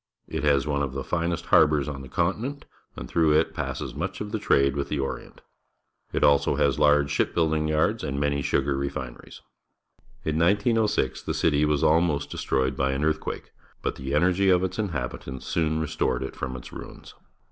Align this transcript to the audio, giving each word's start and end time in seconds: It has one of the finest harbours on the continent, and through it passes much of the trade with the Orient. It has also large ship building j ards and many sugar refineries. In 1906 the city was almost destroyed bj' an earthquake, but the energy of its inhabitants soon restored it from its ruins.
It 0.27 0.43
has 0.43 0.65
one 0.65 0.81
of 0.81 0.93
the 0.93 1.03
finest 1.03 1.45
harbours 1.45 1.87
on 1.87 2.01
the 2.01 2.09
continent, 2.09 2.65
and 2.95 3.07
through 3.07 3.33
it 3.33 3.53
passes 3.53 3.93
much 3.93 4.19
of 4.19 4.31
the 4.31 4.39
trade 4.39 4.75
with 4.75 4.89
the 4.89 4.99
Orient. 4.99 5.41
It 6.11 6.23
has 6.23 6.27
also 6.47 6.55
large 6.55 7.11
ship 7.11 7.35
building 7.35 7.67
j 7.67 7.73
ards 7.75 8.03
and 8.03 8.19
many 8.19 8.41
sugar 8.41 8.75
refineries. 8.75 9.41
In 10.25 10.39
1906 10.39 11.21
the 11.21 11.35
city 11.35 11.65
was 11.65 11.83
almost 11.83 12.31
destroyed 12.31 12.75
bj' 12.75 12.95
an 12.95 13.03
earthquake, 13.05 13.51
but 13.83 13.93
the 13.97 14.15
energy 14.15 14.49
of 14.49 14.63
its 14.63 14.79
inhabitants 14.79 15.45
soon 15.45 15.79
restored 15.79 16.23
it 16.23 16.35
from 16.35 16.55
its 16.55 16.73
ruins. 16.73 17.13